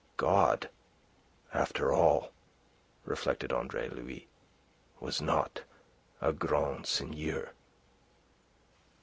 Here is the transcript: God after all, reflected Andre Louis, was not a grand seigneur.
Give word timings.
God 0.17 0.71
after 1.53 1.93
all, 1.93 2.31
reflected 3.05 3.53
Andre 3.53 3.87
Louis, 3.87 4.27
was 4.99 5.21
not 5.21 5.61
a 6.19 6.33
grand 6.33 6.87
seigneur. 6.87 7.53